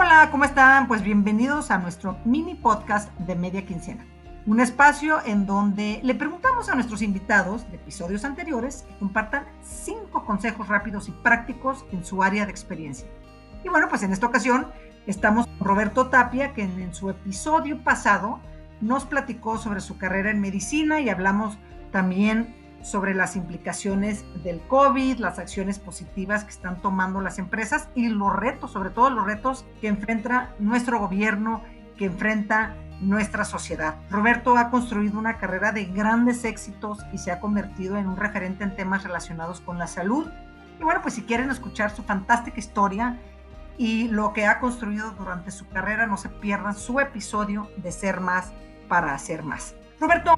[0.00, 0.86] Hola, ¿cómo están?
[0.86, 4.06] Pues bienvenidos a nuestro mini podcast de Media Quincena.
[4.46, 10.24] Un espacio en donde le preguntamos a nuestros invitados de episodios anteriores que compartan cinco
[10.24, 13.08] consejos rápidos y prácticos en su área de experiencia.
[13.64, 14.68] Y bueno, pues en esta ocasión
[15.08, 18.38] estamos con Roberto Tapia, que en, en su episodio pasado
[18.80, 21.58] nos platicó sobre su carrera en medicina y hablamos
[21.90, 28.08] también sobre las implicaciones del COVID, las acciones positivas que están tomando las empresas y
[28.08, 31.62] los retos, sobre todo los retos que enfrenta nuestro gobierno,
[31.96, 33.96] que enfrenta nuestra sociedad.
[34.10, 38.64] Roberto ha construido una carrera de grandes éxitos y se ha convertido en un referente
[38.64, 40.28] en temas relacionados con la salud.
[40.80, 43.18] Y bueno, pues si quieren escuchar su fantástica historia
[43.76, 48.20] y lo que ha construido durante su carrera, no se pierdan su episodio de Ser
[48.20, 48.52] Más
[48.88, 49.74] para Hacer Más.
[50.00, 50.34] Roberto,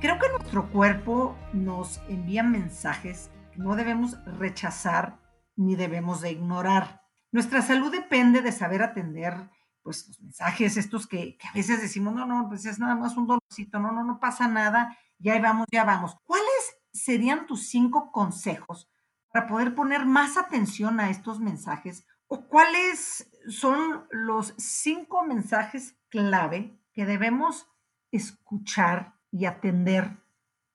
[0.00, 5.18] Creo que nuestro cuerpo nos envía mensajes que no debemos rechazar
[5.56, 7.02] ni debemos de ignorar.
[7.32, 9.50] Nuestra salud depende de saber atender
[9.82, 13.26] pues los mensajes estos que, a veces decimos, no, no, pues es nada más un
[13.26, 16.16] dolorcito, no, no, no pasa nada, ya vamos, ya vamos.
[16.24, 18.90] ¿Cuáles serían tus cinco consejos
[19.30, 22.06] para poder poner más atención a estos mensajes?
[22.28, 27.68] ¿O cuáles son los cinco mensajes clave que debemos
[28.10, 30.18] escuchar y atender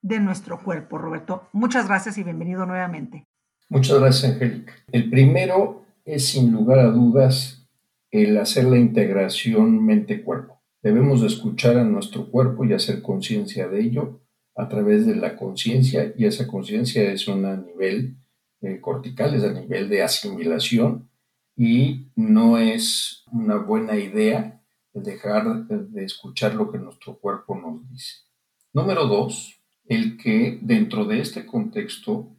[0.02, 0.98] de nuestro cuerpo.
[0.98, 3.26] Roberto, muchas gracias y bienvenido nuevamente.
[3.70, 4.74] Muchas gracias, Angélica.
[4.92, 7.70] El primero es, sin lugar a dudas,
[8.12, 10.62] el hacer la integración mente-cuerpo.
[10.82, 14.20] Debemos escuchar a nuestro cuerpo y hacer conciencia de ello
[14.56, 18.18] a través de la conciencia y esa conciencia es un nivel
[18.62, 21.10] eh, cortical, es a nivel de asimilación
[21.56, 24.62] y no es una buena idea
[24.94, 28.29] dejar de escuchar lo que nuestro cuerpo nos dice.
[28.72, 32.38] Número dos, el que dentro de este contexto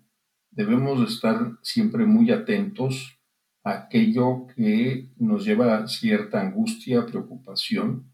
[0.53, 3.19] debemos estar siempre muy atentos
[3.65, 8.13] a aquello que nos lleva a cierta angustia, preocupación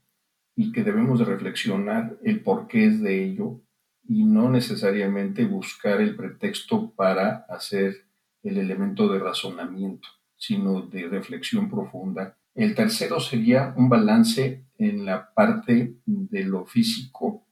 [0.57, 3.61] y que debemos de reflexionar el porqué es de ello
[4.09, 8.07] y no necesariamente buscar el pretexto para hacer
[8.43, 12.39] el elemento de razonamiento, sino de reflexión profunda.
[12.55, 17.46] El tercero sería un balance en la parte de lo físico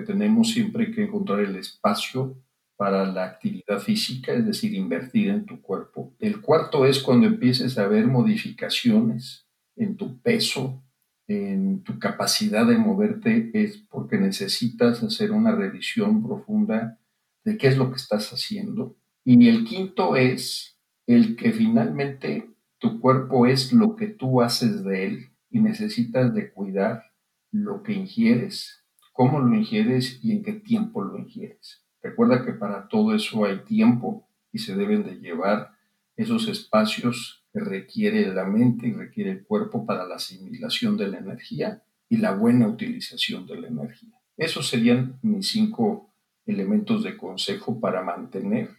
[0.00, 2.36] tenemos siempre que encontrar el espacio
[2.76, 6.14] para la actividad física, es decir, invertir en tu cuerpo.
[6.20, 10.82] El cuarto es cuando empieces a ver modificaciones en tu peso,
[11.26, 17.00] en tu capacidad de moverte, es porque necesitas hacer una revisión profunda
[17.44, 18.96] de qué es lo que estás haciendo.
[19.24, 22.48] Y el quinto es el que finalmente
[22.78, 27.02] tu cuerpo es lo que tú haces de él y necesitas de cuidar
[27.50, 28.84] lo que ingieres
[29.18, 31.84] cómo lo ingieres y en qué tiempo lo ingieres.
[32.00, 35.72] Recuerda que para todo eso hay tiempo y se deben de llevar
[36.14, 41.18] esos espacios que requiere la mente y requiere el cuerpo para la asimilación de la
[41.18, 44.14] energía y la buena utilización de la energía.
[44.36, 46.14] Esos serían mis cinco
[46.46, 48.70] elementos de consejo para mantener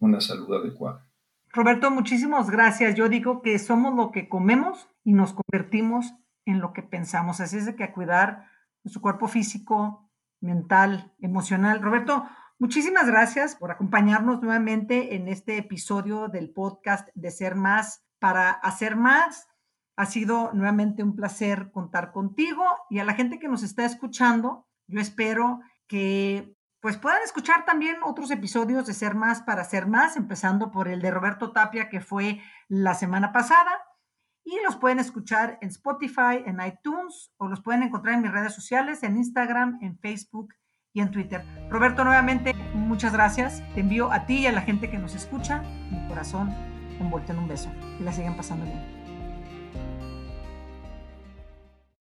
[0.00, 1.08] una salud adecuada.
[1.50, 2.94] Roberto, muchísimas gracias.
[2.94, 6.12] Yo digo que somos lo que comemos y nos convertimos
[6.44, 7.40] en lo que pensamos.
[7.40, 11.82] Así es de que a cuidar su cuerpo físico, mental, emocional.
[11.82, 12.28] Roberto,
[12.58, 18.96] muchísimas gracias por acompañarnos nuevamente en este episodio del podcast de Ser Más para hacer
[18.96, 19.48] más.
[19.96, 24.66] Ha sido nuevamente un placer contar contigo y a la gente que nos está escuchando.
[24.86, 30.16] Yo espero que pues puedan escuchar también otros episodios de Ser Más para Ser Más,
[30.16, 33.70] empezando por el de Roberto Tapia que fue la semana pasada
[34.48, 38.54] y los pueden escuchar en Spotify, en iTunes o los pueden encontrar en mis redes
[38.54, 40.54] sociales, en Instagram, en Facebook
[40.94, 41.44] y en Twitter.
[41.68, 43.62] Roberto, nuevamente, muchas gracias.
[43.74, 46.54] Te envío a ti y a la gente que nos escucha mi corazón
[46.98, 47.70] envuelto en un beso.
[48.00, 48.97] Y la siguen pasando bien.